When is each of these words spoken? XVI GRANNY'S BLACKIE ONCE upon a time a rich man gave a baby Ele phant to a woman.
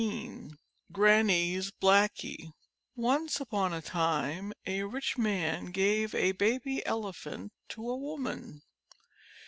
XVI 0.01 0.53
GRANNY'S 0.91 1.69
BLACKIE 1.79 2.49
ONCE 2.95 3.39
upon 3.39 3.71
a 3.71 3.83
time 3.83 4.51
a 4.65 4.81
rich 4.81 5.15
man 5.19 5.65
gave 5.67 6.15
a 6.15 6.31
baby 6.31 6.83
Ele 6.87 7.13
phant 7.13 7.53
to 7.69 7.87
a 7.87 7.95
woman. 7.95 8.63